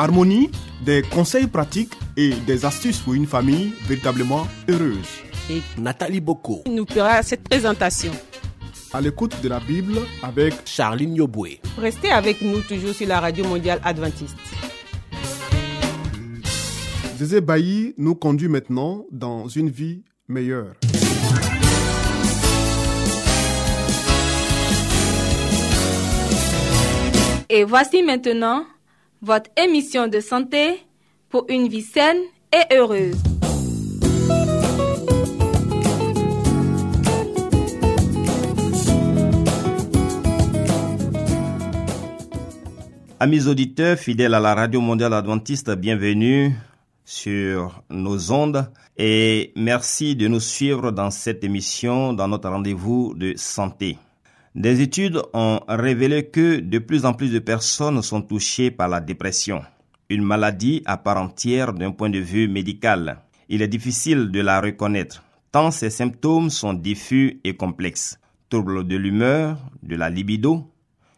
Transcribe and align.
Harmonie, 0.00 0.48
des 0.84 1.02
conseils 1.02 1.48
pratiques 1.48 1.92
et 2.16 2.30
des 2.46 2.64
astuces 2.64 3.00
pour 3.00 3.14
une 3.14 3.26
famille 3.26 3.72
véritablement 3.88 4.46
heureuse. 4.68 5.08
et 5.50 5.60
Nathalie 5.76 6.20
Boko, 6.20 6.62
il 6.66 6.76
nous 6.76 6.86
fera 6.88 7.20
cette 7.24 7.42
présentation. 7.42 8.12
À 8.92 9.00
l'écoute 9.00 9.34
de 9.42 9.48
la 9.48 9.58
Bible 9.58 9.98
avec 10.22 10.54
Charline 10.66 11.16
Yoboué. 11.16 11.60
Restez 11.76 12.12
avec 12.12 12.40
nous 12.42 12.60
toujours 12.60 12.94
sur 12.94 13.08
la 13.08 13.18
radio 13.18 13.44
mondiale 13.44 13.80
adventiste. 13.82 14.36
Zézé 17.16 17.40
Bailly 17.40 17.94
nous 17.98 18.14
conduit 18.14 18.48
maintenant 18.48 19.04
dans 19.10 19.48
une 19.48 19.68
vie 19.68 20.04
meilleure. 20.28 20.74
Et 27.50 27.64
voici 27.64 28.04
maintenant 28.04 28.64
votre 29.22 29.50
émission 29.56 30.08
de 30.08 30.20
santé 30.20 30.84
pour 31.28 31.46
une 31.48 31.68
vie 31.68 31.82
saine 31.82 32.18
et 32.52 32.74
heureuse. 32.74 33.16
Amis 43.20 43.48
auditeurs 43.48 43.98
fidèles 43.98 44.34
à 44.34 44.40
la 44.40 44.54
Radio 44.54 44.80
Mondiale 44.80 45.12
Adventiste, 45.12 45.70
bienvenue 45.72 46.54
sur 47.04 47.82
nos 47.90 48.30
ondes 48.30 48.70
et 48.96 49.52
merci 49.56 50.14
de 50.14 50.28
nous 50.28 50.38
suivre 50.38 50.92
dans 50.92 51.10
cette 51.10 51.42
émission, 51.42 52.12
dans 52.12 52.28
notre 52.28 52.48
rendez-vous 52.48 53.14
de 53.16 53.34
santé. 53.36 53.98
Des 54.58 54.80
études 54.80 55.22
ont 55.34 55.60
révélé 55.68 56.30
que 56.30 56.58
de 56.58 56.80
plus 56.80 57.04
en 57.04 57.12
plus 57.12 57.30
de 57.30 57.38
personnes 57.38 58.02
sont 58.02 58.22
touchées 58.22 58.72
par 58.72 58.88
la 58.88 58.98
dépression, 58.98 59.62
une 60.08 60.24
maladie 60.24 60.82
à 60.84 60.96
part 60.96 61.18
entière 61.18 61.72
d'un 61.72 61.92
point 61.92 62.10
de 62.10 62.18
vue 62.18 62.48
médical. 62.48 63.20
Il 63.48 63.62
est 63.62 63.68
difficile 63.68 64.32
de 64.32 64.40
la 64.40 64.60
reconnaître, 64.60 65.22
tant 65.52 65.70
ses 65.70 65.90
symptômes 65.90 66.50
sont 66.50 66.74
diffus 66.74 67.40
et 67.44 67.54
complexes. 67.54 68.18
Troubles 68.48 68.84
de 68.84 68.96
l'humeur, 68.96 69.58
de 69.84 69.94
la 69.94 70.10
libido, 70.10 70.68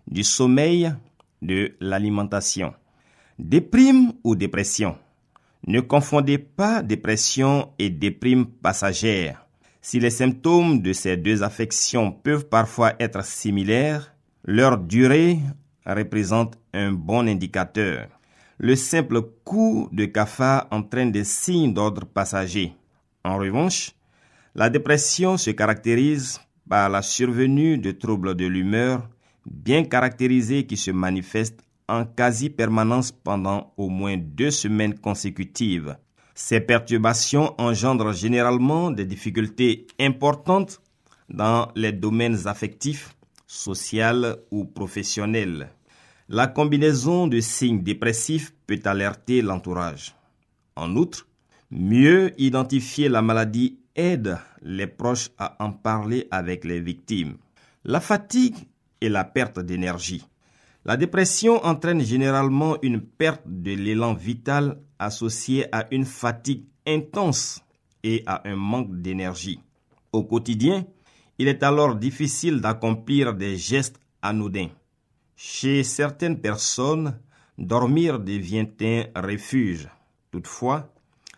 du 0.06 0.22
sommeil, 0.22 0.92
de 1.41 1.72
l'alimentation. 1.80 2.75
Déprime 3.38 4.12
ou 4.22 4.36
dépression? 4.36 4.98
Ne 5.66 5.80
confondez 5.80 6.36
pas 6.36 6.82
dépression 6.82 7.70
et 7.78 7.88
déprime 7.88 8.44
passagère. 8.44 9.47
Si 9.83 9.98
les 9.98 10.11
symptômes 10.11 10.83
de 10.83 10.92
ces 10.92 11.17
deux 11.17 11.42
affections 11.42 12.12
peuvent 12.12 12.47
parfois 12.47 12.95
être 13.00 13.25
similaires, 13.25 14.14
leur 14.45 14.77
durée 14.78 15.39
représente 15.87 16.59
un 16.75 16.92
bon 16.92 17.27
indicateur. 17.27 18.09
Le 18.59 18.77
simple 18.77 19.22
coup 19.42 19.89
de 19.91 20.05
cafard 20.05 20.66
entraîne 20.71 21.10
des 21.10 21.25
signes 21.25 21.72
d'ordre 21.72 22.04
passager. 22.04 22.75
En 23.25 23.38
revanche, 23.38 23.93
la 24.54 24.69
dépression 24.69 25.38
se 25.38 25.50
caractérise 25.50 26.41
par 26.69 26.91
la 26.91 27.00
survenue 27.00 27.78
de 27.78 27.91
troubles 27.91 28.34
de 28.34 28.47
l'humeur 28.47 29.09
bien 29.47 29.84
caractérisés 29.84 30.66
qui 30.66 30.77
se 30.77 30.91
manifestent 30.91 31.65
en 31.88 32.04
quasi-permanence 32.04 33.12
pendant 33.12 33.72
au 33.77 33.88
moins 33.88 34.16
deux 34.16 34.50
semaines 34.50 34.99
consécutives. 34.99 35.97
Ces 36.43 36.61
perturbations 36.61 37.55
engendrent 37.59 38.15
généralement 38.15 38.91
des 38.91 39.05
difficultés 39.05 39.87
importantes 40.01 40.81
dans 41.28 41.69
les 41.77 41.93
domaines 41.93 42.49
affectifs, 42.49 43.15
social 43.47 44.39
ou 44.51 44.65
professionnels. 44.65 45.69
La 46.31 46.47
combinaison 46.47 47.27
de 47.27 47.41
signes 47.41 47.83
dépressifs 47.83 48.55
peut 48.67 48.81
alerter 48.84 49.43
l'entourage. 49.43 50.17
En 50.77 50.97
outre, 50.97 51.28
mieux 51.71 52.33
identifier 52.41 53.11
la 53.11 53.21
maladie 53.21 53.78
aide 53.95 54.39
les 54.62 54.87
proches 54.87 55.28
à 55.37 55.62
en 55.62 55.72
parler 55.72 56.27
avec 56.31 56.65
les 56.65 56.81
victimes. 56.81 57.37
La 57.84 58.01
fatigue 58.01 58.57
et 59.03 59.11
la 59.11 59.25
perte 59.25 59.61
d'énergie. 59.61 60.27
La 60.87 60.97
dépression 60.97 61.62
entraîne 61.67 62.01
généralement 62.01 62.78
une 62.81 63.03
perte 63.03 63.43
de 63.45 63.72
l'élan 63.72 64.15
vital 64.15 64.78
associée 65.00 65.66
à 65.75 65.88
une 65.91 66.05
fatigue 66.05 66.65
intense 66.87 67.65
et 68.05 68.22
à 68.27 68.49
un 68.49 68.56
manque 68.56 69.00
d'énergie. 69.00 69.61
Au 70.12 70.22
quotidien, 70.22 70.87
il 71.38 71.49
est 71.49 71.62
alors 71.62 71.97
difficile 71.97 72.61
d'accomplir 72.61 73.34
des 73.34 73.56
gestes 73.56 73.99
anodins. 74.22 74.69
Chez 75.37 75.83
certaines 75.84 76.41
personnes, 76.41 77.19
dormir 77.56 78.21
devient 78.21 78.69
un 78.81 79.21
refuge. 79.21 79.89
Toutefois, 80.31 80.93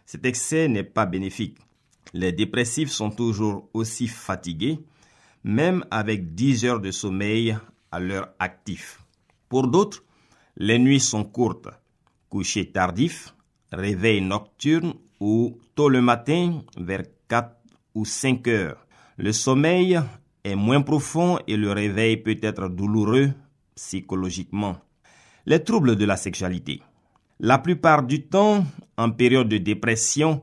cet 0.04 0.26
excès 0.26 0.68
n'est 0.68 0.82
pas 0.82 1.06
bénéfique. 1.06 1.58
Les 2.12 2.32
dépressifs 2.32 2.90
sont 2.90 3.10
toujours 3.10 3.68
aussi 3.72 4.08
fatigués, 4.08 4.80
même 5.44 5.84
avec 5.90 6.34
10 6.34 6.64
heures 6.64 6.80
de 6.80 6.90
sommeil 6.90 7.56
à 7.90 8.00
leur 8.00 8.28
actif. 8.38 9.00
Pour 9.48 9.68
d'autres, 9.68 10.02
les 10.56 10.78
nuits 10.78 11.00
sont 11.00 11.24
courtes. 11.24 11.68
Coucher 12.28 12.70
tardif, 12.70 13.34
réveil 13.72 14.20
nocturne 14.20 14.94
ou 15.20 15.58
tôt 15.74 15.88
le 15.88 16.00
matin 16.00 16.62
vers 16.76 17.02
4 17.28 17.56
ou 17.94 18.04
5 18.04 18.48
heures. 18.48 18.86
Le 19.16 19.32
sommeil 19.32 20.00
est 20.44 20.54
moins 20.54 20.82
profond 20.82 21.38
et 21.46 21.56
le 21.56 21.72
réveil 21.72 22.16
peut 22.18 22.38
être 22.42 22.68
douloureux 22.68 23.30
psychologiquement. 23.74 24.76
Les 25.46 25.62
troubles 25.62 25.96
de 25.96 26.04
la 26.04 26.16
sexualité. 26.16 26.82
La 27.40 27.58
plupart 27.58 28.02
du 28.02 28.26
temps, 28.26 28.64
en 28.96 29.10
période 29.10 29.48
de 29.48 29.58
dépression, 29.58 30.42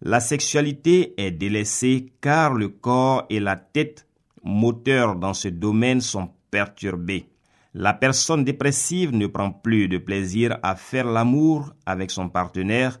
la 0.00 0.20
sexualité 0.20 1.14
est 1.16 1.30
délaissée 1.30 2.12
car 2.20 2.54
le 2.54 2.68
corps 2.68 3.26
et 3.30 3.40
la 3.40 3.56
tête 3.56 4.06
moteurs 4.42 5.16
dans 5.16 5.34
ce 5.34 5.48
domaine 5.48 6.00
sont 6.00 6.30
perturbés. 6.50 7.31
La 7.74 7.94
personne 7.94 8.44
dépressive 8.44 9.14
ne 9.14 9.26
prend 9.26 9.50
plus 9.50 9.88
de 9.88 9.98
plaisir 9.98 10.58
à 10.62 10.76
faire 10.76 11.06
l'amour 11.06 11.72
avec 11.86 12.10
son 12.10 12.28
partenaire 12.28 13.00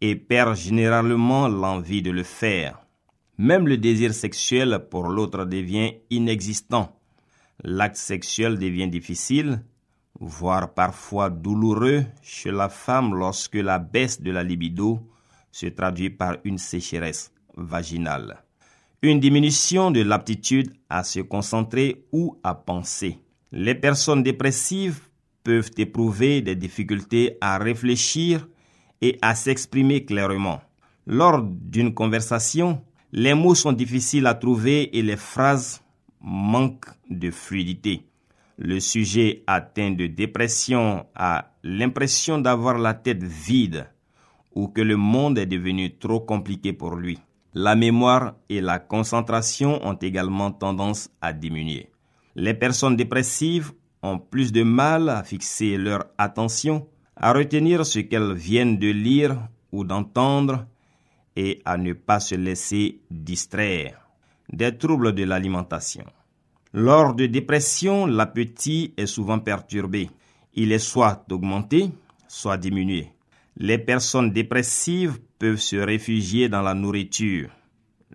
et 0.00 0.16
perd 0.16 0.56
généralement 0.56 1.48
l'envie 1.48 2.02
de 2.02 2.10
le 2.10 2.22
faire. 2.22 2.80
Même 3.38 3.68
le 3.68 3.78
désir 3.78 4.12
sexuel 4.12 4.86
pour 4.90 5.08
l'autre 5.08 5.44
devient 5.44 5.94
inexistant. 6.10 6.98
L'acte 7.62 7.96
sexuel 7.96 8.58
devient 8.58 8.88
difficile, 8.88 9.62
voire 10.18 10.74
parfois 10.74 11.30
douloureux 11.30 12.04
chez 12.22 12.50
la 12.50 12.68
femme 12.68 13.14
lorsque 13.14 13.54
la 13.54 13.78
baisse 13.78 14.20
de 14.20 14.30
la 14.30 14.42
libido 14.42 15.00
se 15.52 15.66
traduit 15.66 16.10
par 16.10 16.36
une 16.44 16.58
sécheresse 16.58 17.32
vaginale 17.56 18.42
une 19.02 19.18
diminution 19.18 19.90
de 19.90 20.02
l'aptitude 20.02 20.74
à 20.90 21.04
se 21.04 21.20
concentrer 21.20 22.04
ou 22.12 22.36
à 22.42 22.54
penser. 22.54 23.18
Les 23.52 23.74
personnes 23.74 24.22
dépressives 24.22 25.00
peuvent 25.42 25.72
éprouver 25.76 26.40
des 26.40 26.54
difficultés 26.54 27.36
à 27.40 27.58
réfléchir 27.58 28.46
et 29.00 29.18
à 29.22 29.34
s'exprimer 29.34 30.04
clairement. 30.04 30.60
Lors 31.06 31.42
d'une 31.42 31.92
conversation, 31.92 32.80
les 33.12 33.34
mots 33.34 33.56
sont 33.56 33.72
difficiles 33.72 34.26
à 34.26 34.34
trouver 34.34 34.96
et 34.96 35.02
les 35.02 35.16
phrases 35.16 35.82
manquent 36.20 36.90
de 37.08 37.32
fluidité. 37.32 38.06
Le 38.56 38.78
sujet 38.78 39.42
atteint 39.48 39.90
de 39.90 40.06
dépression 40.06 41.06
a 41.16 41.50
l'impression 41.64 42.38
d'avoir 42.38 42.78
la 42.78 42.94
tête 42.94 43.24
vide 43.24 43.86
ou 44.54 44.68
que 44.68 44.80
le 44.80 44.96
monde 44.96 45.38
est 45.38 45.46
devenu 45.46 45.96
trop 45.96 46.20
compliqué 46.20 46.72
pour 46.72 46.94
lui. 46.94 47.18
La 47.54 47.74
mémoire 47.74 48.34
et 48.48 48.60
la 48.60 48.78
concentration 48.78 49.84
ont 49.84 49.94
également 49.94 50.52
tendance 50.52 51.10
à 51.20 51.32
diminuer. 51.32 51.89
Les 52.36 52.54
personnes 52.54 52.96
dépressives 52.96 53.72
ont 54.02 54.18
plus 54.18 54.52
de 54.52 54.62
mal 54.62 55.08
à 55.08 55.22
fixer 55.22 55.76
leur 55.76 56.04
attention, 56.16 56.86
à 57.16 57.32
retenir 57.32 57.84
ce 57.84 57.98
qu'elles 57.98 58.34
viennent 58.34 58.78
de 58.78 58.88
lire 58.88 59.36
ou 59.72 59.84
d'entendre 59.84 60.66
et 61.36 61.60
à 61.64 61.76
ne 61.76 61.92
pas 61.92 62.20
se 62.20 62.34
laisser 62.34 63.00
distraire. 63.10 64.08
Des 64.52 64.76
troubles 64.76 65.14
de 65.14 65.24
l'alimentation. 65.24 66.04
Lors 66.72 67.14
de 67.14 67.26
dépression, 67.26 68.06
l'appétit 68.06 68.94
est 68.96 69.06
souvent 69.06 69.38
perturbé. 69.38 70.08
Il 70.54 70.72
est 70.72 70.78
soit 70.78 71.24
augmenté, 71.30 71.90
soit 72.28 72.58
diminué. 72.58 73.08
Les 73.56 73.78
personnes 73.78 74.30
dépressives 74.30 75.18
peuvent 75.38 75.60
se 75.60 75.76
réfugier 75.76 76.48
dans 76.48 76.62
la 76.62 76.74
nourriture, 76.74 77.50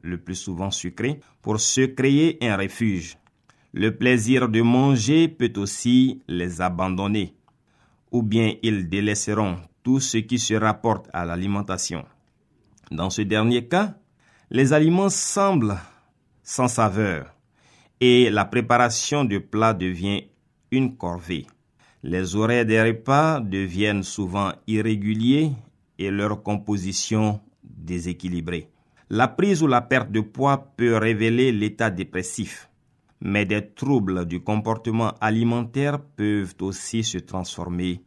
le 0.01 0.17
plus 0.17 0.35
souvent 0.35 0.71
sucrée, 0.71 1.19
pour 1.41 1.59
se 1.59 1.81
créer 1.81 2.37
un 2.41 2.55
refuge. 2.55 3.17
Le 3.77 3.91
plaisir 3.91 4.47
de 4.47 4.61
manger 4.61 5.27
peut 5.27 5.51
aussi 5.57 6.21
les 6.29 6.61
abandonner, 6.61 7.35
ou 8.09 8.23
bien 8.23 8.53
ils 8.63 8.87
délaisseront 8.87 9.57
tout 9.83 9.99
ce 9.99 10.15
qui 10.19 10.39
se 10.39 10.53
rapporte 10.53 11.09
à 11.11 11.25
l'alimentation. 11.25 12.05
Dans 12.89 13.09
ce 13.09 13.21
dernier 13.23 13.67
cas, 13.67 13.97
les 14.49 14.71
aliments 14.71 15.09
semblent 15.09 15.77
sans 16.41 16.69
saveur 16.69 17.35
et 17.99 18.29
la 18.29 18.45
préparation 18.45 19.25
du 19.25 19.41
plat 19.41 19.73
devient 19.73 20.23
une 20.71 20.95
corvée. 20.95 21.45
Les 22.01 22.33
horaires 22.37 22.65
des 22.65 22.81
repas 22.81 23.41
deviennent 23.41 24.03
souvent 24.03 24.53
irréguliers 24.67 25.51
et 25.99 26.11
leur 26.11 26.43
composition 26.43 27.41
déséquilibrée. 27.61 28.69
La 29.09 29.27
prise 29.27 29.61
ou 29.61 29.67
la 29.67 29.81
perte 29.81 30.13
de 30.13 30.21
poids 30.21 30.71
peut 30.77 30.95
révéler 30.95 31.51
l'état 31.51 31.89
dépressif, 31.89 32.69
mais 33.21 33.45
des 33.45 33.67
troubles 33.67 34.25
du 34.25 34.41
comportement 34.41 35.13
alimentaire 35.21 35.99
peuvent 35.99 36.55
aussi 36.61 37.03
se 37.03 37.17
transformer 37.17 38.01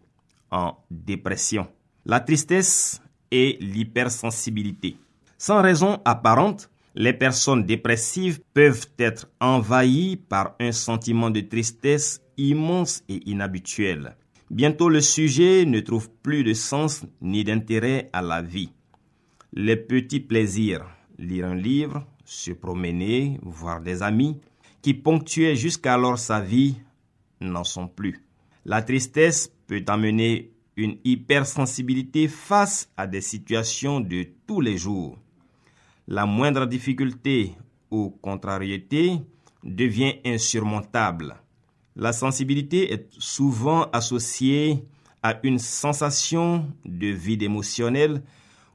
en 0.50 0.76
dépression. 0.90 1.66
La 2.04 2.20
tristesse 2.20 3.02
et 3.30 3.58
l'hypersensibilité. 3.60 4.96
Sans 5.36 5.62
raison 5.62 6.00
apparente, 6.04 6.70
les 6.94 7.12
personnes 7.12 7.64
dépressives 7.64 8.40
peuvent 8.54 8.86
être 8.98 9.28
envahies 9.40 10.16
par 10.16 10.56
un 10.58 10.72
sentiment 10.72 11.30
de 11.30 11.40
tristesse 11.40 12.22
immense 12.36 13.02
et 13.08 13.28
inhabituel. 13.30 14.16
Bientôt 14.50 14.88
le 14.88 15.00
sujet 15.00 15.64
ne 15.66 15.80
trouve 15.80 16.08
plus 16.22 16.42
de 16.42 16.54
sens 16.54 17.04
ni 17.20 17.44
d'intérêt 17.44 18.08
à 18.12 18.22
la 18.22 18.40
vie. 18.40 18.72
Les 19.52 19.76
petits 19.76 20.20
plaisirs, 20.20 20.86
lire 21.18 21.46
un 21.46 21.54
livre, 21.54 22.06
se 22.24 22.52
promener, 22.52 23.38
voir 23.42 23.80
des 23.80 24.02
amis, 24.02 24.40
qui 24.82 24.94
ponctuaient 24.94 25.56
jusqu'alors 25.56 26.18
sa 26.18 26.40
vie, 26.40 26.76
n'en 27.40 27.64
sont 27.64 27.88
plus. 27.88 28.22
La 28.64 28.82
tristesse 28.82 29.52
peut 29.66 29.84
amener 29.86 30.52
une 30.76 30.96
hypersensibilité 31.04 32.28
face 32.28 32.88
à 32.96 33.06
des 33.06 33.20
situations 33.20 34.00
de 34.00 34.26
tous 34.46 34.60
les 34.60 34.78
jours. 34.78 35.18
La 36.06 36.24
moindre 36.24 36.66
difficulté 36.66 37.52
ou 37.90 38.10
contrariété 38.10 39.18
devient 39.64 40.14
insurmontable. 40.24 41.36
La 41.96 42.12
sensibilité 42.12 42.92
est 42.92 43.08
souvent 43.18 43.90
associée 43.90 44.84
à 45.22 45.40
une 45.42 45.58
sensation 45.58 46.72
de 46.84 47.08
vide 47.08 47.42
émotionnel 47.42 48.22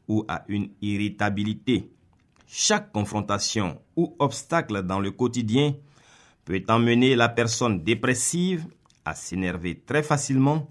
ou 0.07 0.25
à 0.27 0.44
une 0.50 0.69
irritabilité. 0.81 1.89
Chaque 2.45 2.91
confrontation 2.91 3.79
ou 3.95 4.13
obstacle 4.19 4.83
dans 4.83 5.00
le 5.00 5.11
quotidien 5.11 5.73
peut 6.45 6.63
emmener 6.67 7.15
la 7.15 7.29
personne 7.29 7.83
dépressive 7.83 8.65
à 9.05 9.15
s'énerver 9.15 9.81
très 9.85 10.03
facilement 10.03 10.69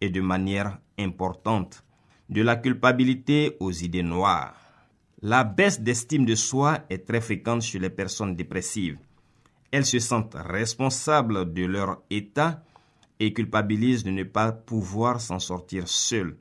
et 0.00 0.10
de 0.10 0.20
manière 0.20 0.78
importante, 0.98 1.84
de 2.28 2.42
la 2.42 2.56
culpabilité 2.56 3.56
aux 3.60 3.72
idées 3.72 4.02
noires. 4.02 4.54
La 5.22 5.44
baisse 5.44 5.80
d'estime 5.80 6.24
de 6.26 6.34
soi 6.34 6.80
est 6.90 7.06
très 7.06 7.20
fréquente 7.20 7.62
chez 7.62 7.78
les 7.78 7.90
personnes 7.90 8.36
dépressives. 8.36 8.98
Elles 9.70 9.86
se 9.86 9.98
sentent 9.98 10.36
responsables 10.36 11.52
de 11.52 11.64
leur 11.64 12.02
état 12.10 12.62
et 13.18 13.32
culpabilisent 13.32 14.04
de 14.04 14.10
ne 14.10 14.24
pas 14.24 14.52
pouvoir 14.52 15.20
s'en 15.20 15.38
sortir 15.38 15.88
seules. 15.88 16.36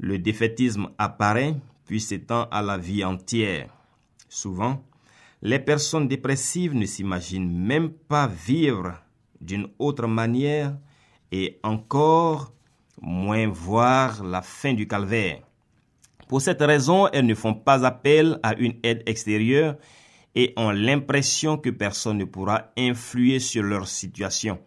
Le 0.00 0.18
défaitisme 0.18 0.90
apparaît 0.98 1.56
puis 1.88 2.00
s'étend 2.00 2.44
à 2.50 2.62
la 2.62 2.76
vie 2.76 3.02
entière. 3.02 3.70
Souvent, 4.28 4.84
les 5.42 5.58
personnes 5.58 6.08
dépressives 6.08 6.74
ne 6.74 6.86
s'imaginent 6.86 7.50
même 7.50 7.90
pas 7.90 8.26
vivre 8.26 8.94
d'une 9.40 9.68
autre 9.78 10.06
manière 10.06 10.76
et 11.30 11.60
encore 11.62 12.52
moins 13.00 13.46
voir 13.46 14.24
la 14.24 14.42
fin 14.42 14.74
du 14.74 14.88
calvaire. 14.88 15.42
Pour 16.28 16.42
cette 16.42 16.60
raison, 16.60 17.08
elles 17.08 17.26
ne 17.26 17.34
font 17.34 17.54
pas 17.54 17.86
appel 17.86 18.38
à 18.42 18.54
une 18.56 18.74
aide 18.82 19.02
extérieure 19.06 19.76
et 20.34 20.52
ont 20.56 20.70
l'impression 20.70 21.56
que 21.56 21.70
personne 21.70 22.18
ne 22.18 22.24
pourra 22.24 22.72
influer 22.76 23.38
sur 23.38 23.62
leur 23.62 23.86
situation. 23.86 24.58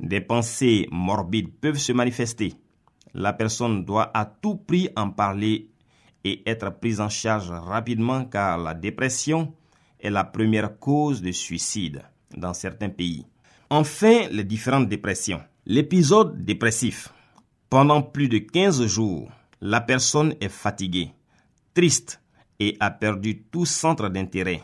Des 0.00 0.20
pensées 0.20 0.88
morbides 0.90 1.52
peuvent 1.60 1.78
se 1.78 1.92
manifester. 1.92 2.54
La 3.14 3.32
personne 3.32 3.84
doit 3.84 4.10
à 4.16 4.24
tout 4.24 4.56
prix 4.56 4.88
en 4.96 5.10
parler 5.10 5.68
et 6.24 6.48
être 6.48 6.70
prise 6.70 7.00
en 7.00 7.08
charge 7.08 7.50
rapidement 7.50 8.24
car 8.24 8.58
la 8.58 8.74
dépression 8.74 9.52
est 10.02 10.10
la 10.10 10.24
première 10.24 10.78
cause 10.78 11.22
de 11.22 11.32
suicide 11.32 12.02
dans 12.36 12.54
certains 12.54 12.90
pays. 12.90 13.24
Enfin, 13.70 14.28
les 14.30 14.44
différentes 14.44 14.88
dépressions. 14.88 15.40
L'épisode 15.64 16.44
dépressif. 16.44 17.12
Pendant 17.70 18.02
plus 18.02 18.28
de 18.28 18.38
15 18.38 18.84
jours, 18.86 19.30
la 19.60 19.80
personne 19.80 20.34
est 20.40 20.48
fatiguée, 20.50 21.12
triste 21.72 22.20
et 22.58 22.76
a 22.80 22.90
perdu 22.90 23.42
tout 23.50 23.64
centre 23.64 24.08
d'intérêt. 24.08 24.62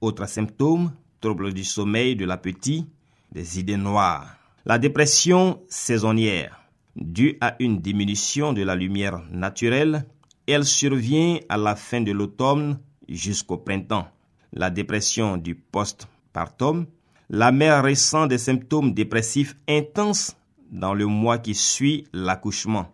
Autres 0.00 0.28
symptômes, 0.28 0.92
troubles 1.20 1.52
du 1.52 1.64
sommeil 1.64 2.16
de 2.16 2.24
l'appétit, 2.24 2.86
des 3.32 3.58
idées 3.58 3.76
noires. 3.76 4.36
La 4.64 4.78
dépression 4.78 5.60
saisonnière, 5.68 6.62
due 6.96 7.36
à 7.40 7.56
une 7.58 7.80
diminution 7.80 8.52
de 8.52 8.62
la 8.62 8.76
lumière 8.76 9.22
naturelle, 9.30 10.06
elle 10.46 10.64
survient 10.64 11.38
à 11.48 11.56
la 11.56 11.76
fin 11.76 12.00
de 12.00 12.12
l'automne 12.12 12.78
jusqu'au 13.08 13.58
printemps. 13.58 14.08
La 14.52 14.68
dépression 14.70 15.38
du 15.38 15.54
post-partum, 15.54 16.86
la 17.30 17.52
mère 17.52 17.82
ressent 17.82 18.26
des 18.26 18.38
symptômes 18.38 18.92
dépressifs 18.92 19.56
intenses 19.66 20.36
dans 20.70 20.92
le 20.92 21.06
mois 21.06 21.38
qui 21.38 21.54
suit 21.54 22.04
l'accouchement. 22.12 22.92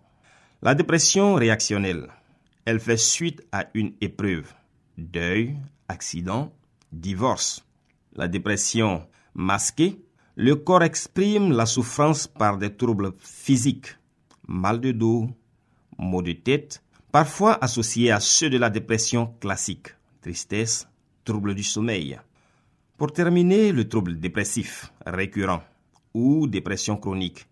La 0.62 0.74
dépression 0.74 1.34
réactionnelle, 1.34 2.08
elle 2.64 2.78
fait 2.78 2.96
suite 2.96 3.42
à 3.50 3.66
une 3.74 3.92
épreuve, 4.00 4.52
deuil, 4.96 5.56
accident, 5.88 6.52
divorce. 6.92 7.64
La 8.14 8.28
dépression 8.28 9.06
masquée, 9.34 10.00
le 10.36 10.54
corps 10.54 10.84
exprime 10.84 11.50
la 11.50 11.66
souffrance 11.66 12.28
par 12.28 12.58
des 12.58 12.74
troubles 12.74 13.12
physiques, 13.18 13.96
mal 14.46 14.80
de 14.80 14.92
dos, 14.92 15.28
maux 15.98 16.22
de 16.22 16.32
tête, 16.32 16.82
parfois 17.10 17.58
associés 17.62 18.12
à 18.12 18.20
ceux 18.20 18.50
de 18.50 18.58
la 18.58 18.70
dépression 18.70 19.34
classique, 19.40 19.88
tristesse, 20.20 20.86
troubles 21.28 21.54
du 21.54 21.62
sommeil. 21.62 22.18
Pour 22.96 23.12
terminer, 23.12 23.70
le 23.70 23.86
trouble 23.86 24.18
dépressif 24.18 24.90
récurrent 25.04 25.62
ou 26.14 26.46
dépression 26.46 26.96
chronique. 26.96 27.46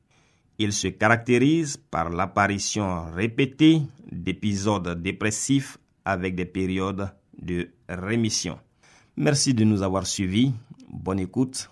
Il 0.58 0.72
se 0.72 0.88
caractérise 0.88 1.76
par 1.76 2.08
l'apparition 2.08 3.04
répétée 3.12 3.82
d'épisodes 4.10 5.02
dépressifs 5.02 5.76
avec 6.06 6.34
des 6.34 6.46
périodes 6.46 7.10
de 7.38 7.68
rémission. 7.86 8.58
Merci 9.18 9.52
de 9.52 9.64
nous 9.64 9.82
avoir 9.82 10.06
suivis. 10.06 10.54
Bonne 10.88 11.20
écoute 11.20 11.68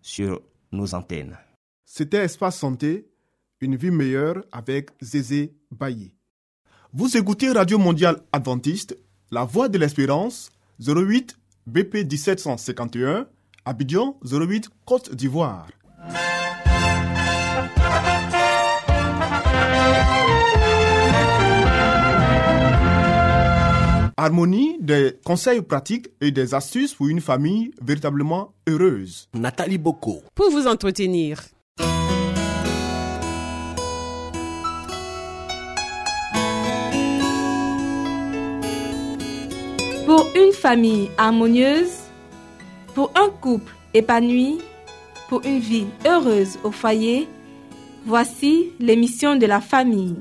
sur 0.00 0.40
nos 0.70 0.94
antennes. 0.94 1.36
C'était 1.84 2.18
Espace 2.18 2.58
Santé, 2.58 3.08
une 3.60 3.74
vie 3.74 3.90
meilleure 3.90 4.44
avec 4.52 4.90
Zézé 5.00 5.56
Bailly. 5.72 6.12
Vous 6.92 7.16
écoutez 7.16 7.50
Radio 7.50 7.78
Mondiale 7.78 8.22
Adventiste, 8.32 8.96
La 9.32 9.44
Voix 9.44 9.68
de 9.68 9.78
l'Espérance, 9.78 10.50
08 10.78 11.36
BP 11.68 12.06
1751, 12.10 13.26
Abidjan 13.66 14.16
08 14.24 14.70
Côte 14.86 15.14
d'Ivoire. 15.14 15.66
Harmonie, 24.16 24.78
des 24.80 25.18
conseils 25.22 25.60
pratiques 25.60 26.08
et 26.22 26.30
des 26.30 26.54
astuces 26.54 26.94
pour 26.94 27.08
une 27.08 27.20
famille 27.20 27.72
véritablement 27.82 28.54
heureuse. 28.66 29.28
Nathalie 29.34 29.76
Boko. 29.76 30.22
Pour 30.34 30.50
vous 30.50 30.66
entretenir. 30.66 31.42
Pour 40.08 40.26
une 40.34 40.52
famille 40.54 41.10
harmonieuse, 41.18 41.92
pour 42.94 43.12
un 43.14 43.28
couple 43.28 43.74
épanoui, 43.92 44.58
pour 45.28 45.44
une 45.44 45.58
vie 45.58 45.84
heureuse 46.06 46.58
au 46.64 46.70
foyer, 46.70 47.28
voici 48.06 48.72
l'émission 48.80 49.36
de 49.36 49.44
la 49.44 49.60
famille. 49.60 50.16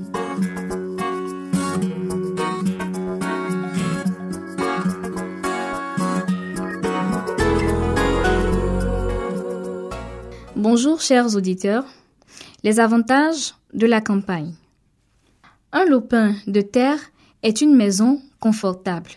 Bonjour 10.58 11.00
chers 11.00 11.34
auditeurs. 11.34 11.86
Les 12.62 12.82
avantages 12.82 13.56
de 13.74 13.88
la 13.88 14.02
campagne. 14.02 14.54
Un 15.72 15.86
lopin 15.86 16.36
de 16.46 16.60
terre 16.60 17.00
est 17.42 17.62
une 17.62 17.74
maison 17.74 18.22
confortable. 18.42 19.12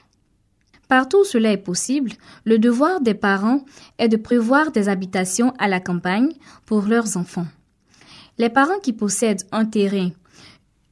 Partout 0.91 1.19
où 1.19 1.25
cela 1.25 1.53
est 1.53 1.57
possible, 1.57 2.11
le 2.45 2.59
devoir 2.59 3.01
des 3.01 3.15
parents 3.15 3.65
est 3.99 4.09
de 4.09 4.17
prévoir 4.17 4.73
des 4.73 4.89
habitations 4.89 5.55
à 5.57 5.69
la 5.69 5.79
campagne 5.79 6.33
pour 6.67 6.83
leurs 6.83 7.17
enfants. 7.17 7.47
Les 8.39 8.49
parents 8.49 8.81
qui 8.83 8.93
possèdent 8.93 9.47
un 9.53 9.67
terrain 9.67 10.11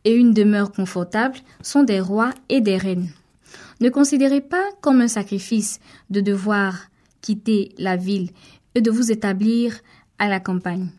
et 0.05 0.15
une 0.15 0.33
demeure 0.33 0.71
confortable 0.71 1.39
sont 1.63 1.83
des 1.83 1.99
rois 1.99 2.31
et 2.49 2.61
des 2.61 2.77
reines. 2.77 3.11
Ne 3.81 3.89
considérez 3.89 4.41
pas 4.41 4.63
comme 4.83 5.01
un 5.01 5.09
sacrifice 5.09 5.81
de 6.11 6.21
devoir 6.21 6.77
quitter 7.21 7.75
la 7.77 7.97
ville 7.97 8.31
et 8.77 8.81
de 8.81 8.93
vous 8.93 9.11
établir 9.11 9.81
à 10.21 10.29
la 10.29 10.39
campagne. 10.39 10.91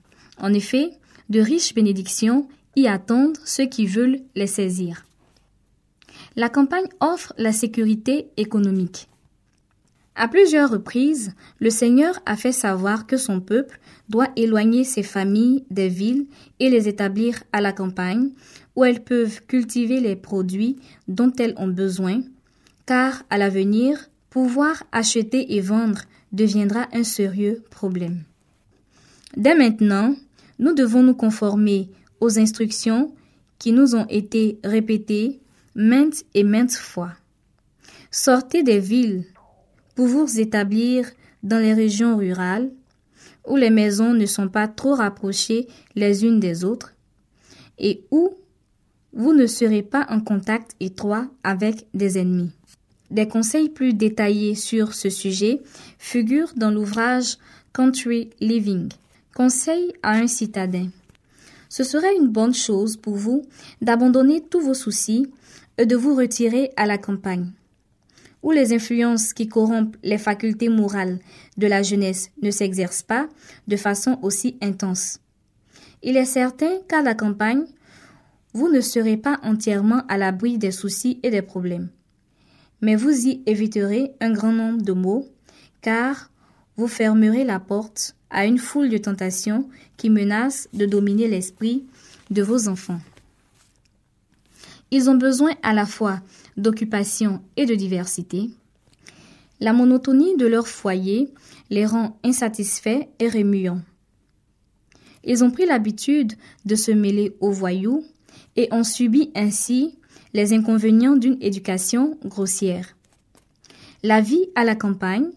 En 0.42 0.54
effet, 0.54 0.90
de 1.30 1.40
riches 1.40 1.74
bénédictions 1.74 2.50
y 2.76 2.88
attendent 2.88 3.38
ceux 3.46 3.68
qui 3.68 3.86
veulent 3.86 4.20
les 4.36 4.48
saisir. 4.48 5.06
La 6.36 6.50
campagne 6.50 6.88
offre 7.00 7.34
la 7.38 7.52
sécurité 7.52 8.30
économique. 8.38 9.08
À 10.16 10.28
plusieurs 10.28 10.70
reprises, 10.70 11.34
le 11.60 11.70
Seigneur 11.70 12.20
a 12.26 12.36
fait 12.36 12.52
savoir 12.52 13.08
que 13.08 13.16
son 13.16 13.40
peuple 13.40 13.80
doit 14.10 14.28
éloigner 14.36 14.84
ses 14.84 15.04
familles 15.04 15.64
des 15.72 15.88
villes 15.88 16.28
et 16.60 16.70
les 16.70 16.90
établir 16.90 17.42
à 17.54 17.62
la 17.62 17.72
campagne, 17.72 18.32
où 18.76 18.84
elles 18.84 19.04
peuvent 19.04 19.42
cultiver 19.48 20.00
les 20.02 20.16
produits 20.16 20.78
dont 21.08 21.32
elles 21.40 21.54
ont 21.58 21.68
besoin, 21.68 22.22
car 22.86 23.24
à 23.30 23.38
l'avenir, 23.38 24.10
pouvoir 24.30 24.84
acheter 24.92 25.56
et 25.56 25.62
vendre 25.62 26.02
deviendra 26.32 26.88
un 26.94 27.04
sérieux 27.04 27.64
problème. 27.70 28.24
Dès 29.38 29.56
maintenant, 29.56 30.16
nous 30.60 30.74
devons 30.74 31.02
nous 31.02 31.16
conformer 31.16 31.90
aux 32.20 32.40
instructions 32.40 33.14
qui 33.58 33.72
nous 33.72 33.96
ont 33.96 34.06
été 34.08 34.60
répétées 34.64 35.40
maintes 35.80 36.26
et 36.34 36.44
maintes 36.44 36.76
fois. 36.76 37.14
Sortez 38.12 38.64
des 38.64 38.80
villes 38.80 39.24
pour 39.96 40.08
vous 40.08 40.40
établir 40.40 41.10
dans 41.42 41.58
les 41.58 41.74
régions 41.74 42.18
rurales 42.18 42.70
où 43.48 43.56
les 43.56 43.70
maisons 43.70 44.14
ne 44.14 44.26
sont 44.26 44.50
pas 44.50 44.68
trop 44.68 44.94
rapprochées 44.94 45.68
les 45.96 46.26
unes 46.26 46.42
des 46.42 46.66
autres 46.66 46.94
et 47.78 48.04
où 48.12 48.36
vous 49.14 49.32
ne 49.34 49.48
serez 49.48 49.82
pas 49.82 50.06
en 50.10 50.20
contact 50.20 50.76
étroit 50.82 51.28
avec 51.44 51.88
des 51.94 52.20
ennemis. 52.20 52.52
Des 53.10 53.30
conseils 53.30 53.70
plus 53.70 53.94
détaillés 53.94 54.56
sur 54.56 54.94
ce 54.94 55.10
sujet 55.10 55.62
figurent 55.98 56.54
dans 56.58 56.72
l'ouvrage 56.72 57.38
Country 57.74 58.32
Living, 58.42 58.90
Conseil 59.34 59.94
à 60.04 60.12
un 60.12 60.28
citadin. 60.28 60.90
Ce 61.70 61.84
serait 61.86 62.18
une 62.18 62.28
bonne 62.28 62.54
chose 62.54 62.98
pour 62.98 63.16
vous 63.16 63.46
d'abandonner 63.82 64.42
tous 64.42 64.60
vos 64.60 64.74
soucis 64.74 65.28
de 65.86 65.96
vous 65.96 66.16
retirer 66.16 66.72
à 66.76 66.86
la 66.86 66.98
campagne, 66.98 67.52
où 68.44 68.52
les 68.52 68.74
influences 68.74 69.34
qui 69.34 69.48
corrompent 69.48 69.98
les 70.04 70.18
facultés 70.18 70.70
morales 70.70 71.20
de 71.58 71.68
la 71.68 71.84
jeunesse 71.84 72.32
ne 72.42 72.52
s'exercent 72.52 73.04
pas 73.04 73.28
de 73.68 73.78
façon 73.78 74.20
aussi 74.22 74.58
intense. 74.62 75.20
Il 76.04 76.18
est 76.18 76.26
certain 76.26 76.80
qu'à 76.88 77.02
la 77.02 77.16
campagne, 77.16 77.66
vous 78.54 78.70
ne 78.70 78.82
serez 78.82 79.18
pas 79.18 79.40
entièrement 79.44 80.04
à 80.08 80.18
l'abri 80.18 80.58
des 80.58 80.72
soucis 80.72 81.20
et 81.24 81.30
des 81.30 81.42
problèmes 81.42 81.90
mais 82.82 82.96
vous 82.96 83.28
y 83.28 83.42
éviterez 83.46 84.14
un 84.20 84.32
grand 84.32 84.52
nombre 84.52 84.82
de 84.82 84.94
mots, 84.94 85.28
car 85.82 86.32
vous 86.78 86.88
fermerez 86.88 87.44
la 87.44 87.60
porte 87.60 88.16
à 88.30 88.46
une 88.46 88.58
foule 88.58 88.90
de 88.90 88.98
tentations 88.98 89.68
qui 89.98 90.10
menacent 90.10 90.70
de 90.74 90.86
dominer 90.86 91.28
l'esprit 91.28 91.86
de 92.30 92.42
vos 92.42 92.68
enfants. 92.68 93.02
Ils 94.92 95.10
ont 95.10 95.16
besoin 95.16 95.52
à 95.62 95.74
la 95.74 95.86
fois 95.86 96.20
d'occupation 96.58 97.42
et 97.58 97.66
de 97.66 97.76
diversité. 97.76 98.50
La 99.60 99.74
monotonie 99.74 100.38
de 100.38 100.48
leur 100.48 100.68
foyer 100.68 101.30
les 101.70 101.86
rend 101.86 102.18
insatisfaits 102.24 103.08
et 103.20 103.30
remuants. 103.30 103.82
Ils 105.24 105.44
ont 105.44 105.52
pris 105.52 105.66
l'habitude 105.66 106.34
de 106.66 106.76
se 106.76 106.92
mêler 106.92 107.36
aux 107.40 107.52
voyous 107.52 108.06
et 108.56 108.68
ont 108.72 108.84
subi 108.84 109.32
ainsi 109.36 109.98
les 110.34 110.54
inconvénients 110.54 111.16
d'une 111.16 111.38
éducation 111.42 112.18
grossière. 112.24 112.96
La 114.02 114.22
vie 114.22 114.48
à 114.56 114.64
la 114.64 114.76
campagne 114.76 115.30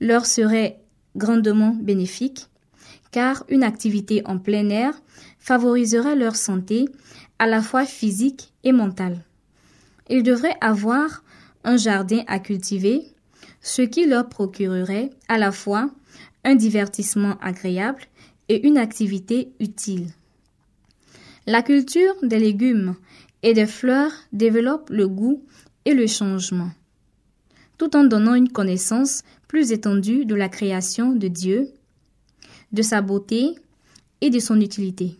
leur 0.00 0.24
serait 0.24 0.80
grandement 1.16 1.76
bénéfique 1.80 2.48
car 3.10 3.44
une 3.48 3.62
activité 3.62 4.22
en 4.24 4.38
plein 4.38 4.68
air 4.70 4.92
favoriserait 5.38 6.16
leur 6.16 6.36
santé 6.36 6.86
à 7.38 7.46
la 7.46 7.62
fois 7.62 7.84
physique 7.84 8.52
et 8.62 8.72
mentale. 8.72 9.20
Ils 10.08 10.22
devraient 10.22 10.56
avoir 10.60 11.22
un 11.64 11.76
jardin 11.76 12.22
à 12.26 12.38
cultiver, 12.38 13.02
ce 13.60 13.82
qui 13.82 14.06
leur 14.06 14.28
procurerait 14.28 15.10
à 15.28 15.38
la 15.38 15.52
fois 15.52 15.90
un 16.44 16.54
divertissement 16.54 17.38
agréable 17.40 18.02
et 18.48 18.66
une 18.66 18.78
activité 18.78 19.52
utile. 19.60 20.08
La 21.46 21.62
culture 21.62 22.14
des 22.22 22.38
légumes 22.38 22.94
et 23.42 23.54
des 23.54 23.66
fleurs 23.66 24.12
développent 24.32 24.90
le 24.90 25.08
goût 25.08 25.42
et 25.84 25.94
le 25.94 26.06
changement, 26.06 26.70
tout 27.78 27.96
en 27.96 28.04
donnant 28.04 28.34
une 28.34 28.50
connaissance 28.50 29.22
plus 29.48 29.72
étendue 29.72 30.24
de 30.24 30.34
la 30.34 30.48
création 30.48 31.12
de 31.12 31.28
Dieu, 31.28 31.70
de 32.72 32.82
sa 32.82 33.02
beauté 33.02 33.54
et 34.20 34.30
de 34.30 34.38
son 34.38 34.60
utilité. 34.60 35.16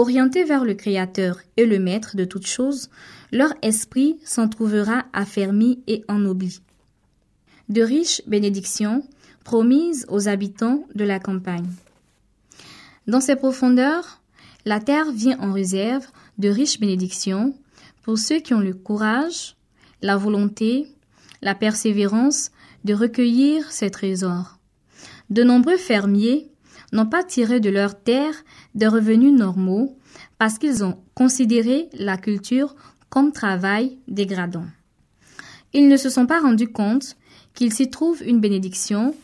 Orientés 0.00 0.44
vers 0.44 0.64
le 0.64 0.72
Créateur 0.72 1.40
et 1.58 1.66
le 1.66 1.78
Maître 1.78 2.16
de 2.16 2.24
toutes 2.24 2.46
choses, 2.46 2.88
leur 3.32 3.52
esprit 3.60 4.18
s'en 4.24 4.48
trouvera 4.48 5.04
affermi 5.12 5.82
et 5.86 6.06
ennobli. 6.08 6.62
De 7.68 7.82
riches 7.82 8.22
bénédictions 8.26 9.02
promises 9.44 10.06
aux 10.08 10.26
habitants 10.26 10.86
de 10.94 11.04
la 11.04 11.20
campagne. 11.20 11.68
Dans 13.08 13.20
ces 13.20 13.36
profondeurs, 13.36 14.22
la 14.64 14.80
terre 14.80 15.12
vient 15.12 15.38
en 15.38 15.52
réserve 15.52 16.06
de 16.38 16.48
riches 16.48 16.80
bénédictions 16.80 17.54
pour 18.00 18.16
ceux 18.16 18.40
qui 18.40 18.54
ont 18.54 18.60
le 18.60 18.72
courage, 18.72 19.54
la 20.00 20.16
volonté, 20.16 20.86
la 21.42 21.54
persévérance 21.54 22.52
de 22.84 22.94
recueillir 22.94 23.70
ces 23.70 23.90
trésors. 23.90 24.58
De 25.28 25.42
nombreux 25.42 25.76
fermiers 25.76 26.49
n'ont 26.92 27.06
pas 27.06 27.24
tiré 27.24 27.60
de 27.60 27.70
leur 27.70 28.00
terre 28.00 28.34
des 28.74 28.86
revenus 28.86 29.32
normaux 29.32 29.96
parce 30.38 30.58
qu'ils 30.58 30.84
ont 30.84 30.98
considéré 31.14 31.88
la 31.92 32.16
culture 32.16 32.74
comme 33.08 33.32
travail 33.32 33.98
dégradant. 34.08 34.66
Ils 35.72 35.88
ne 35.88 35.96
se 35.96 36.10
sont 36.10 36.26
pas 36.26 36.40
rendus 36.40 36.72
compte 36.72 37.16
qu'ils 37.54 37.72
s'y 37.72 37.90
trouvent 37.90 38.22
une 38.24 38.40
bénédiction 38.40 39.14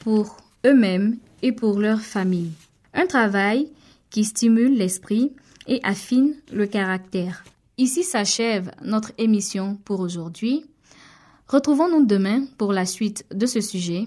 pour 0.00 0.36
eux-mêmes 0.64 1.16
et 1.42 1.52
pour 1.52 1.78
leur 1.78 2.00
famille. 2.00 2.52
Un 2.94 3.06
travail 3.06 3.70
qui 4.10 4.24
stimule 4.24 4.76
l'esprit 4.76 5.32
et 5.66 5.80
affine 5.82 6.34
le 6.52 6.66
caractère. 6.66 7.44
Ici 7.78 8.02
s'achève 8.02 8.72
notre 8.82 9.12
émission 9.18 9.76
pour 9.84 10.00
aujourd'hui. 10.00 10.64
Retrouvons-nous 11.48 12.04
demain 12.04 12.44
pour 12.58 12.72
la 12.72 12.84
suite 12.84 13.24
de 13.32 13.46
ce 13.46 13.60
sujet. 13.60 14.06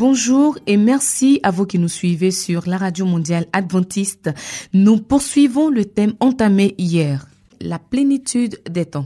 Bonjour 0.00 0.56
et 0.66 0.78
merci 0.78 1.40
à 1.42 1.50
vous 1.50 1.66
qui 1.66 1.78
nous 1.78 1.86
suivez 1.86 2.30
sur 2.30 2.66
la 2.66 2.78
radio 2.78 3.04
mondiale 3.04 3.44
adventiste. 3.52 4.30
Nous 4.72 4.96
poursuivons 4.96 5.68
le 5.68 5.84
thème 5.84 6.14
entamé 6.20 6.74
hier, 6.78 7.28
la 7.60 7.78
plénitude 7.78 8.62
des 8.64 8.86
temps. 8.86 9.04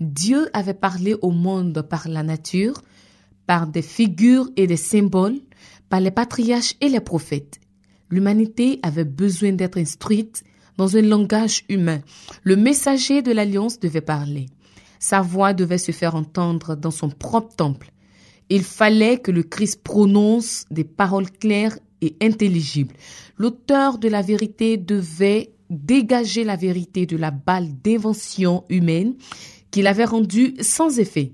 Dieu 0.00 0.48
avait 0.54 0.74
parlé 0.74 1.14
au 1.22 1.30
monde 1.30 1.82
par 1.82 2.08
la 2.08 2.24
nature, 2.24 2.82
par 3.46 3.68
des 3.68 3.80
figures 3.80 4.48
et 4.56 4.66
des 4.66 4.76
symboles, 4.76 5.38
par 5.88 6.00
les 6.00 6.10
patriarches 6.10 6.74
et 6.80 6.88
les 6.88 6.98
prophètes. 6.98 7.60
L'humanité 8.10 8.80
avait 8.82 9.04
besoin 9.04 9.52
d'être 9.52 9.78
instruite 9.78 10.42
dans 10.78 10.96
un 10.96 11.02
langage 11.02 11.62
humain. 11.68 12.00
Le 12.42 12.56
messager 12.56 13.22
de 13.22 13.30
l'Alliance 13.30 13.78
devait 13.78 14.00
parler. 14.00 14.46
Sa 14.98 15.20
voix 15.20 15.54
devait 15.54 15.78
se 15.78 15.92
faire 15.92 16.16
entendre 16.16 16.74
dans 16.74 16.90
son 16.90 17.08
propre 17.08 17.54
temple. 17.54 17.92
Il 18.50 18.62
fallait 18.62 19.18
que 19.18 19.30
le 19.30 19.42
Christ 19.42 19.82
prononce 19.82 20.64
des 20.70 20.84
paroles 20.84 21.30
claires 21.30 21.78
et 22.00 22.16
intelligibles. 22.22 22.94
L'auteur 23.36 23.98
de 23.98 24.08
la 24.08 24.22
vérité 24.22 24.76
devait 24.76 25.52
dégager 25.70 26.44
la 26.44 26.56
vérité 26.56 27.06
de 27.06 27.16
la 27.16 27.30
balle 27.30 27.68
d'invention 27.82 28.64
humaine 28.68 29.14
qu'il 29.70 29.86
avait 29.86 30.04
rendue 30.04 30.54
sans 30.60 30.98
effet. 30.98 31.32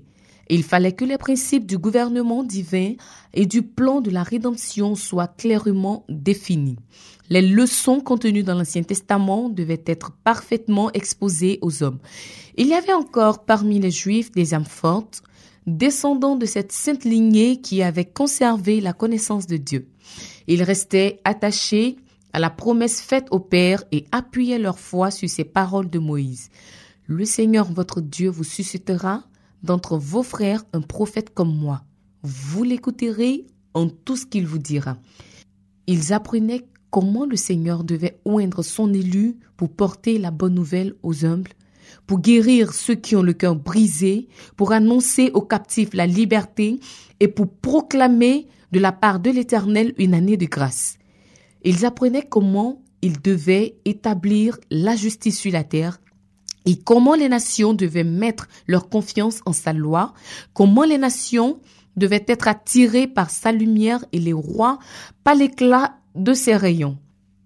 Il 0.49 0.63
fallait 0.63 0.91
que 0.91 1.05
les 1.05 1.17
principes 1.17 1.65
du 1.65 1.77
gouvernement 1.77 2.43
divin 2.43 2.93
et 3.33 3.45
du 3.45 3.63
plan 3.63 4.01
de 4.01 4.11
la 4.11 4.21
rédemption 4.21 4.95
soient 4.95 5.27
clairement 5.27 6.05
définis. 6.07 6.77
Les 7.29 7.41
leçons 7.41 7.99
contenues 7.99 8.43
dans 8.43 8.53
l'Ancien 8.53 8.83
Testament 8.83 9.49
devaient 9.49 9.83
être 9.87 10.11
parfaitement 10.23 10.91
exposées 10.91 11.57
aux 11.63 11.81
hommes. 11.81 11.97
Il 12.57 12.67
y 12.67 12.73
avait 12.73 12.93
encore 12.93 13.45
parmi 13.45 13.79
les 13.79 13.89
Juifs 13.89 14.31
des 14.31 14.53
âmes 14.53 14.65
fortes, 14.65 15.23
descendants 15.67 16.35
de 16.35 16.45
cette 16.45 16.71
sainte 16.71 17.03
lignée 17.03 17.61
qui 17.61 17.81
avait 17.81 18.05
conservé 18.05 18.81
la 18.81 18.93
connaissance 18.93 19.47
de 19.47 19.57
Dieu. 19.57 19.87
Ils 20.47 20.63
restaient 20.63 21.21
attachés 21.23 21.97
à 22.33 22.39
la 22.39 22.49
promesse 22.49 23.01
faite 23.01 23.27
au 23.31 23.39
Père 23.39 23.83
et 23.91 24.05
appuyaient 24.11 24.59
leur 24.59 24.77
foi 24.77 25.09
sur 25.09 25.29
ces 25.29 25.45
paroles 25.45 25.89
de 25.89 25.99
Moïse. 25.99 26.49
Le 27.07 27.25
Seigneur 27.25 27.71
votre 27.71 28.01
Dieu 28.01 28.29
vous 28.29 28.43
suscitera 28.43 29.23
d'entre 29.63 29.97
vos 29.97 30.23
frères 30.23 30.63
un 30.73 30.81
prophète 30.81 31.33
comme 31.33 31.55
moi. 31.55 31.83
Vous 32.23 32.63
l'écouterez 32.63 33.45
en 33.73 33.87
tout 33.87 34.15
ce 34.15 34.25
qu'il 34.25 34.47
vous 34.47 34.57
dira. 34.59 34.97
Ils 35.87 36.13
apprenaient 36.13 36.65
comment 36.89 37.25
le 37.25 37.35
Seigneur 37.35 37.83
devait 37.83 38.19
oindre 38.25 38.63
son 38.63 38.93
élu 38.93 39.37
pour 39.57 39.69
porter 39.69 40.17
la 40.17 40.31
bonne 40.31 40.53
nouvelle 40.53 40.95
aux 41.03 41.25
humbles, 41.25 41.51
pour 42.07 42.19
guérir 42.19 42.73
ceux 42.73 42.95
qui 42.95 43.15
ont 43.15 43.23
le 43.23 43.33
cœur 43.33 43.55
brisé, 43.55 44.27
pour 44.55 44.71
annoncer 44.71 45.31
aux 45.33 45.41
captifs 45.41 45.93
la 45.93 46.07
liberté 46.07 46.79
et 47.19 47.27
pour 47.27 47.49
proclamer 47.49 48.47
de 48.71 48.79
la 48.79 48.91
part 48.91 49.19
de 49.19 49.31
l'Éternel 49.31 49.93
une 49.97 50.13
année 50.13 50.37
de 50.37 50.45
grâce. 50.45 50.97
Ils 51.63 51.85
apprenaient 51.85 52.27
comment 52.27 52.81
ils 53.01 53.21
devaient 53.21 53.77
établir 53.85 54.57
la 54.71 54.95
justice 54.95 55.39
sur 55.39 55.51
la 55.51 55.63
terre 55.63 55.99
et 56.65 56.77
comment 56.77 57.13
les 57.13 57.29
nations 57.29 57.73
devaient 57.73 58.03
mettre 58.03 58.47
leur 58.67 58.89
confiance 58.89 59.41
en 59.45 59.53
sa 59.53 59.73
loi, 59.73 60.13
comment 60.53 60.83
les 60.83 60.97
nations 60.97 61.59
devaient 61.95 62.25
être 62.27 62.47
attirées 62.47 63.07
par 63.07 63.29
sa 63.29 63.51
lumière 63.51 64.03
et 64.11 64.19
les 64.19 64.33
rois 64.33 64.79
par 65.23 65.35
l'éclat 65.35 65.97
de 66.15 66.33
ses 66.33 66.55
rayons. 66.55 66.97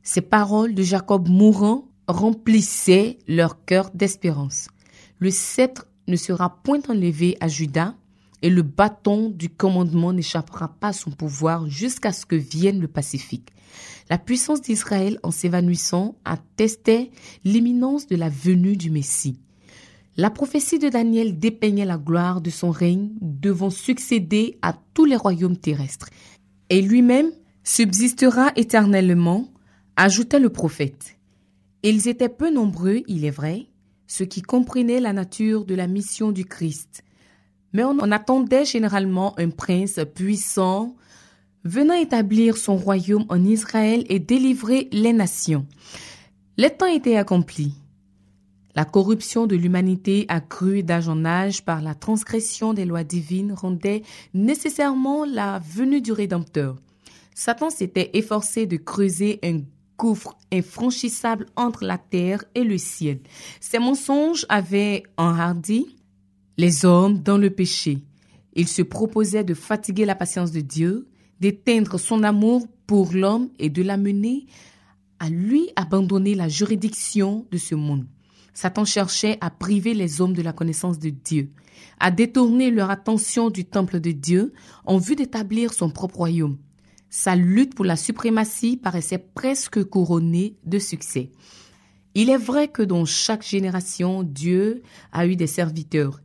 Ces 0.04 0.22
paroles 0.22 0.74
de 0.74 0.82
Jacob 0.84 1.28
mourant 1.28 1.89
remplissaient 2.10 3.20
leur 3.28 3.64
cœur 3.66 3.92
d'espérance. 3.94 4.68
Le 5.20 5.30
sceptre 5.30 5.88
ne 6.08 6.16
sera 6.16 6.62
point 6.64 6.82
enlevé 6.90 7.38
à 7.40 7.48
Judas, 7.48 7.94
et 8.42 8.50
le 8.50 8.64
bâton 8.64 9.30
du 9.30 9.50
commandement 9.50 10.12
n'échappera 10.12 10.70
pas 10.80 10.88
à 10.88 10.94
son 10.94 11.12
pouvoir 11.12 11.70
jusqu'à 11.70 12.12
ce 12.12 12.26
que 12.26 12.36
vienne 12.36 12.80
le 12.80 12.88
Pacifique. 12.88 13.52
La 14.10 14.18
puissance 14.18 14.62
d'Israël, 14.62 15.20
en 15.22 15.30
s'évanouissant, 15.30 16.16
attestait 16.26 17.12
l'imminence 17.44 18.08
de 18.08 18.16
la 18.16 18.30
venue 18.30 18.76
du 18.76 18.90
Messie. 18.90 19.40
La 20.18 20.32
prophétie 20.32 20.80
de 20.80 20.90
Daniel 20.90 21.38
dépeignait 21.38 21.86
la 21.86 21.98
gloire 21.98 22.42
de 22.42 22.50
son 22.50 22.72
règne 22.72 23.12
devant 23.22 23.70
succéder 23.70 24.58
à 24.62 24.74
tous 24.94 25.06
les 25.06 25.16
royaumes 25.16 25.58
terrestres. 25.58 26.10
Et 26.70 26.82
lui-même 26.82 27.30
subsistera 27.64 28.52
éternellement, 28.56 29.48
ajoutait 29.96 30.40
le 30.40 30.50
prophète. 30.50 31.19
Ils 31.84 32.08
étaient 32.08 32.30
peu 32.30 32.52
nombreux, 32.52 33.02
il 33.08 33.24
est 33.24 33.32
vrai, 33.32 33.68
ceux 34.08 34.26
qui 34.26 34.42
comprenaient 34.42 35.00
la 35.00 35.14
nature 35.14 35.66
de 35.66 35.76
la 35.76 35.88
mission 35.88 36.32
du 36.32 36.46
Christ. 36.46 37.04
Mais 37.72 37.84
on 37.84 38.12
attendait 38.12 38.66
généralement 38.66 39.38
un 39.40 39.50
prince 39.50 40.00
puissant, 40.14 40.96
venant 41.64 41.94
établir 41.94 42.58
son 42.58 42.76
royaume 42.76 43.26
en 43.30 43.44
Israël 43.44 44.04
et 44.10 44.20
délivrer 44.20 44.90
les 44.92 45.14
nations. 45.14 45.66
Les 46.58 46.70
temps 46.70 46.86
étaient 46.88 47.16
accomplis. 47.16 47.74
La 48.76 48.86
corruption 48.86 49.48
de 49.48 49.56
l'humanité 49.56 50.26
accrue 50.28 50.84
d'âge 50.84 51.10
en 51.10 51.26
âge 51.26 51.64
par 51.64 51.82
la 51.82 51.96
transgression 51.96 52.74
des 52.74 52.86
lois 52.86 53.04
divines 53.04 53.54
rendait 53.54 54.04
nécessairement 54.34 55.26
la 55.26 55.60
venue 55.60 56.02
du 56.02 56.12
Rédempteur. 56.12 56.76
Satan 57.36 57.70
s'était 57.70 58.12
efforcé 58.14 58.66
de 58.66 58.78
creuser 58.78 59.40
un 59.44 59.60
gouffre 60.00 60.38
infranchissable 60.52 61.46
entre 61.56 61.84
la 61.84 61.98
terre 61.98 62.44
et 62.56 62.64
le 62.64 62.78
ciel. 62.78 63.20
Ses 63.60 63.80
mensonges 63.80 64.46
avaient 64.50 65.04
enhardi 65.18 65.98
les 66.58 66.86
hommes 66.86 67.20
dans 67.20 67.38
le 67.38 67.50
péché. 67.50 68.00
Il 68.54 68.68
se 68.68 68.82
proposait 68.82 69.44
de 69.44 69.54
fatiguer 69.54 70.06
la 70.06 70.16
patience 70.16 70.52
de 70.52 70.62
Dieu, 70.62 71.08
d'éteindre 71.40 72.00
son 72.00 72.24
amour 72.24 72.68
pour 72.88 73.14
l'homme 73.14 73.50
et 73.60 73.70
de 73.70 73.84
l'amener 73.84 74.48
à 75.20 75.30
lui 75.30 75.70
abandonner 75.76 76.34
la 76.34 76.48
juridiction 76.48 77.46
de 77.52 77.58
ce 77.58 77.76
monde. 77.76 78.06
Satan 78.54 78.86
cherchait 78.86 79.38
à 79.42 79.50
priver 79.50 79.94
les 79.94 80.22
hommes 80.22 80.34
de 80.34 80.42
la 80.42 80.54
connaissance 80.54 80.98
de 80.98 81.10
Dieu, 81.10 81.52
à 82.00 82.10
détourner 82.10 82.72
leur 82.72 82.90
attention 82.90 83.50
du 83.50 83.66
temple 83.66 84.00
de 84.00 84.12
Dieu 84.12 84.54
en 84.86 84.98
vue 84.98 85.16
d'établir 85.16 85.74
son 85.74 85.90
propre 85.90 86.18
royaume. 86.18 86.58
Sa 87.10 87.36
lutte 87.36 87.74
pour 87.74 87.86
la 87.86 87.96
suprématie 87.96 88.78
paraissait 88.78 89.18
presque 89.18 89.84
couronnée 89.84 90.56
de 90.66 90.78
succès. 90.78 91.32
Il 92.14 92.30
est 92.30 92.38
vrai 92.38 92.68
que 92.68 92.84
dans 92.84 93.06
chaque 93.06 93.44
génération, 93.44 94.24
Dieu 94.24 94.84
a 95.12 95.26
eu 95.26 95.36
des 95.36 95.48
serviteurs. 95.48 96.20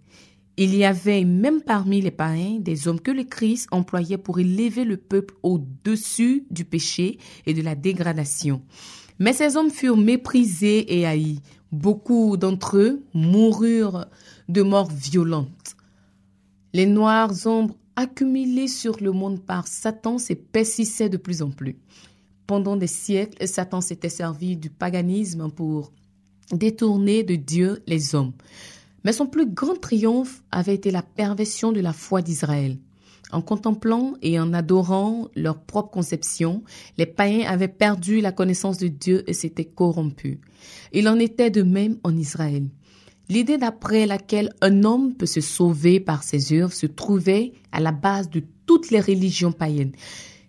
Il 0.56 0.74
y 0.74 0.84
avait 0.84 1.24
même 1.24 1.62
parmi 1.62 2.00
les 2.00 2.10
païens 2.10 2.60
des 2.60 2.86
hommes 2.86 3.00
que 3.00 3.10
le 3.10 3.24
Christ 3.24 3.66
employait 3.72 4.18
pour 4.18 4.38
élever 4.38 4.84
le 4.84 4.96
peuple 4.96 5.34
au-dessus 5.42 6.46
du 6.50 6.64
péché 6.64 7.18
et 7.46 7.54
de 7.54 7.62
la 7.62 7.74
dégradation. 7.74 8.62
Mais 9.18 9.32
ces 9.32 9.56
hommes 9.56 9.70
furent 9.70 9.96
méprisés 9.96 10.98
et 10.98 11.06
haïs. 11.06 11.40
Beaucoup 11.72 12.36
d'entre 12.36 12.76
eux 12.76 13.04
moururent 13.14 14.06
de 14.48 14.62
mort 14.62 14.90
violente. 14.90 15.76
Les 16.72 16.86
noires 16.86 17.32
ombres 17.46 17.76
accumulées 17.96 18.68
sur 18.68 19.00
le 19.00 19.12
monde 19.12 19.40
par 19.40 19.66
Satan 19.66 20.18
s'épaississaient 20.18 21.08
de 21.08 21.16
plus 21.16 21.42
en 21.42 21.50
plus. 21.50 21.76
Pendant 22.46 22.76
des 22.76 22.86
siècles, 22.86 23.46
Satan 23.48 23.80
s'était 23.80 24.08
servi 24.08 24.56
du 24.56 24.70
paganisme 24.70 25.50
pour 25.50 25.92
détourner 26.52 27.22
de 27.22 27.36
Dieu 27.36 27.82
les 27.86 28.14
hommes. 28.14 28.32
Mais 29.04 29.12
son 29.12 29.26
plus 29.26 29.46
grand 29.46 29.80
triomphe 29.80 30.42
avait 30.50 30.74
été 30.74 30.90
la 30.90 31.02
perversion 31.02 31.72
de 31.72 31.80
la 31.80 31.92
foi 31.92 32.22
d'Israël. 32.22 32.78
En 33.32 33.40
contemplant 33.40 34.14
et 34.22 34.38
en 34.38 34.52
adorant 34.52 35.28
leur 35.34 35.58
propre 35.58 35.90
conception, 35.90 36.62
les 36.98 37.06
païens 37.06 37.48
avaient 37.48 37.68
perdu 37.68 38.20
la 38.20 38.32
connaissance 38.32 38.78
de 38.78 38.88
Dieu 38.88 39.28
et 39.28 39.32
s'étaient 39.32 39.64
corrompus. 39.64 40.38
Il 40.92 41.08
en 41.08 41.18
était 41.18 41.50
de 41.50 41.62
même 41.62 41.98
en 42.04 42.16
Israël. 42.16 42.68
L'idée 43.28 43.56
d'après 43.56 44.06
laquelle 44.06 44.50
un 44.60 44.84
homme 44.84 45.14
peut 45.14 45.26
se 45.26 45.40
sauver 45.40 45.98
par 45.98 46.22
ses 46.22 46.52
œuvres 46.52 46.72
se 46.72 46.86
trouvait 46.86 47.52
à 47.72 47.80
la 47.80 47.92
base 47.92 48.28
de 48.28 48.42
toutes 48.66 48.90
les 48.90 49.00
religions 49.00 49.52
païennes. 49.52 49.92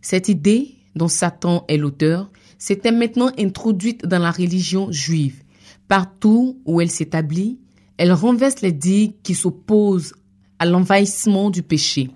Cette 0.02 0.28
idée, 0.30 0.76
dont 0.96 1.08
Satan 1.08 1.66
est 1.68 1.78
l'auteur, 1.78 2.30
s'était 2.58 2.92
maintenant 2.92 3.32
introduite 3.38 4.06
dans 4.06 4.20
la 4.20 4.32
religion 4.32 4.92
juive. 4.92 5.42
Partout 5.88 6.60
où 6.66 6.82
elle 6.82 6.92
s'établit, 6.92 7.60
elle 7.98 8.12
renverse 8.12 8.62
les 8.62 8.72
digues 8.72 9.16
qui 9.24 9.36
s'opposent 9.36 10.14
à 10.60 10.66
l'envahissement 10.66 11.50
du 11.50 11.64
péché. 11.64 12.10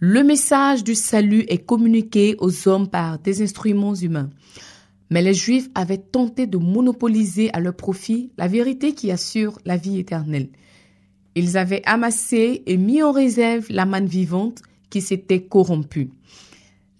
Le 0.00 0.22
message 0.22 0.84
du 0.84 0.94
salut 0.94 1.44
est 1.48 1.58
communiqué 1.58 2.36
aux 2.38 2.68
hommes 2.68 2.88
par 2.88 3.18
des 3.18 3.42
instruments 3.42 3.94
humains. 3.94 4.30
Mais 5.10 5.22
les 5.22 5.34
Juifs 5.34 5.68
avaient 5.74 5.98
tenté 5.98 6.46
de 6.46 6.58
monopoliser 6.58 7.52
à 7.54 7.60
leur 7.60 7.74
profit 7.74 8.30
la 8.36 8.46
vérité 8.46 8.94
qui 8.94 9.10
assure 9.10 9.58
la 9.64 9.76
vie 9.76 9.98
éternelle. 9.98 10.48
Ils 11.34 11.56
avaient 11.56 11.82
amassé 11.86 12.62
et 12.66 12.76
mis 12.76 13.02
en 13.02 13.12
réserve 13.12 13.66
la 13.70 13.86
manne 13.86 14.06
vivante 14.06 14.62
qui 14.90 15.00
s'était 15.00 15.42
corrompue. 15.42 16.10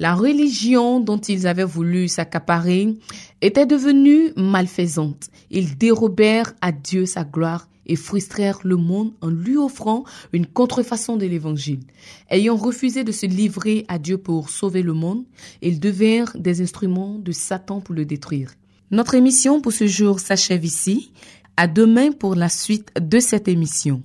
La 0.00 0.14
religion 0.14 1.00
dont 1.00 1.18
ils 1.18 1.46
avaient 1.48 1.64
voulu 1.64 2.06
s'accaparer 2.06 2.94
était 3.42 3.66
devenue 3.66 4.32
malfaisante. 4.36 5.28
Ils 5.50 5.76
dérobèrent 5.76 6.52
à 6.60 6.70
Dieu 6.70 7.04
sa 7.04 7.24
gloire 7.24 7.68
et 7.88 7.96
frustrèrent 7.96 8.60
le 8.62 8.76
monde 8.76 9.12
en 9.22 9.28
lui 9.28 9.56
offrant 9.56 10.04
une 10.32 10.46
contrefaçon 10.46 11.16
de 11.16 11.26
l'évangile. 11.26 11.80
Ayant 12.30 12.54
refusé 12.54 13.02
de 13.02 13.10
se 13.10 13.26
livrer 13.26 13.86
à 13.88 13.98
Dieu 13.98 14.18
pour 14.18 14.50
sauver 14.50 14.82
le 14.82 14.92
monde, 14.92 15.24
ils 15.62 15.80
devinrent 15.80 16.36
des 16.36 16.60
instruments 16.60 17.18
de 17.18 17.32
Satan 17.32 17.80
pour 17.80 17.94
le 17.94 18.04
détruire. 18.04 18.52
Notre 18.90 19.14
émission 19.14 19.60
pour 19.60 19.72
ce 19.72 19.86
jour 19.86 20.20
s'achève 20.20 20.64
ici. 20.64 21.12
À 21.56 21.66
demain 21.66 22.12
pour 22.12 22.36
la 22.36 22.48
suite 22.48 22.92
de 23.00 23.18
cette 23.18 23.48
émission. 23.48 24.02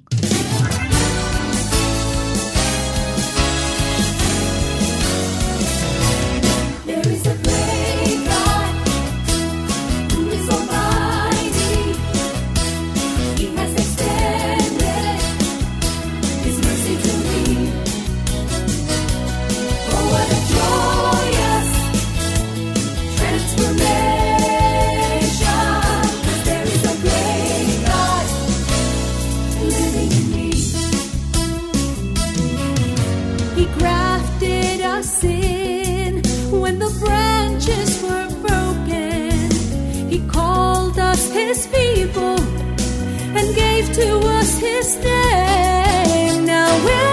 His 41.53 41.67
people 41.67 42.39
and 43.37 43.55
gave 43.55 43.93
to 43.93 44.17
us 44.37 44.57
his 44.57 44.95
name. 44.97 46.45
Now 46.45 46.83
we're 46.83 47.12